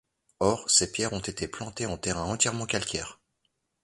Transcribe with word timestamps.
Or, 0.39 0.67
ces 0.67 0.91
pierres 0.91 1.13
ont 1.13 1.19
été 1.19 1.47
plantées 1.47 1.85
en 1.85 1.95
terrain 1.95 2.23
entièrement 2.23 2.65
calcaire. 2.65 3.19